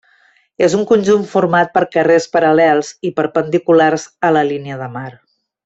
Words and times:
És 0.67 0.75
un 0.77 0.85
conjunt 0.91 1.27
format 1.33 1.69
per 1.75 1.83
carrers 1.97 2.27
paral·lels 2.37 2.91
i 3.11 3.13
perpendiculars 3.21 4.07
a 4.31 4.35
la 4.39 4.45
línia 4.53 4.83
de 4.85 4.93
mar. 4.99 5.09